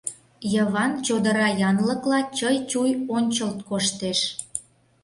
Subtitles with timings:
[0.53, 4.19] Йыван чодыра янлыкла чый-чуй ончылт коштеш.